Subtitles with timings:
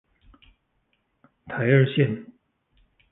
[1.45, 2.25] 台二線